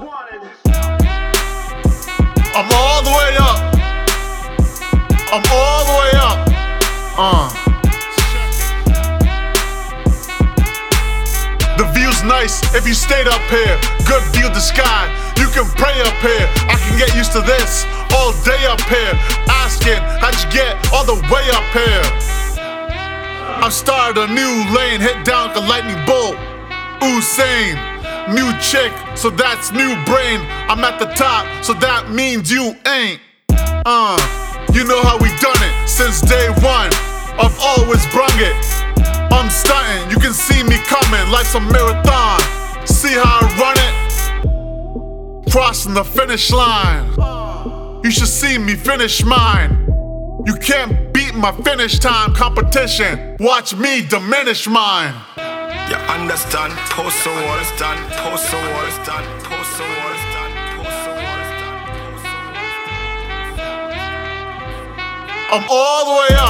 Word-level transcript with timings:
I'm 0.00 0.08
all 2.72 3.02
the 3.04 3.10
way 3.10 3.36
up. 3.36 3.60
I'm 5.30 5.44
all 5.52 5.84
the 5.84 5.92
way 6.00 6.10
up. 6.16 6.38
Uh. 7.18 7.52
The 11.76 11.84
view's 11.92 12.22
nice 12.24 12.74
if 12.74 12.86
you 12.88 12.94
stayed 12.94 13.28
up 13.28 13.42
here. 13.50 13.78
Good 14.08 14.22
view 14.32 14.46
of 14.46 14.54
the 14.54 14.60
sky. 14.60 15.12
You 15.36 15.48
can 15.48 15.66
pray 15.76 16.00
up 16.00 16.16
here. 16.24 16.48
I 16.68 16.76
can 16.80 16.96
get 16.96 17.14
used 17.14 17.32
to 17.32 17.42
this 17.42 17.84
all 18.14 18.32
day 18.42 18.64
up 18.64 18.80
here. 18.80 19.12
Asking 19.50 20.00
how'd 20.00 20.34
you 20.42 20.50
get 20.50 20.78
all 20.94 21.04
the 21.04 21.20
way 21.28 21.44
up 21.52 21.64
here? 21.76 22.02
I've 23.62 23.74
started 23.74 24.18
a 24.22 24.28
new 24.32 24.64
lane, 24.74 25.02
hit 25.02 25.26
down 25.26 25.48
like 25.48 25.56
a 25.56 25.60
lightning 25.60 26.06
bolt. 26.06 26.36
Usain 27.02 27.89
new 28.28 28.50
chick, 28.60 28.92
so 29.16 29.30
that's 29.30 29.72
new 29.72 29.94
brain. 30.04 30.40
I'm 30.68 30.84
at 30.84 30.98
the 30.98 31.06
top, 31.14 31.46
so 31.64 31.72
that 31.74 32.10
means 32.10 32.50
you 32.50 32.76
ain't. 32.86 33.20
Uh, 33.86 34.18
you 34.72 34.84
know 34.84 35.02
how 35.02 35.16
we 35.18 35.28
done 35.40 35.56
it 35.56 35.88
since 35.88 36.20
day 36.20 36.48
one. 36.60 36.90
I've 37.40 37.58
always 37.60 38.04
brung 38.12 38.36
it. 38.36 38.54
I'm 39.32 39.48
stunting, 39.48 40.10
you 40.10 40.18
can 40.18 40.32
see 40.32 40.62
me 40.62 40.76
coming 40.84 41.30
like 41.32 41.46
some 41.46 41.66
marathon. 41.72 42.40
See 42.86 43.14
how 43.14 43.40
I 43.40 43.46
run 43.58 43.76
it? 43.78 45.50
Crossing 45.50 45.94
the 45.94 46.04
finish 46.04 46.50
line. 46.50 47.08
You 48.04 48.10
should 48.10 48.28
see 48.28 48.58
me 48.58 48.74
finish 48.74 49.24
mine. 49.24 49.86
You 50.46 50.54
can't 50.54 51.12
beat 51.12 51.34
my 51.34 51.52
finish 51.52 51.98
time 51.98 52.34
competition. 52.34 53.36
Watch 53.40 53.74
me 53.74 54.06
diminish 54.06 54.66
mine. 54.66 55.14
Understand? 56.30 56.72
Post 56.94 57.26
waters 57.26 57.72
done. 57.76 57.98
Post 58.22 58.52
waters 58.52 58.98
done. 59.04 59.26
Post 59.42 59.80
waters 59.80 60.24
done. 60.30 60.52
I'm 65.50 65.64
all 65.68 66.04
the 66.06 66.12
way 66.20 66.36
up. 66.38 66.49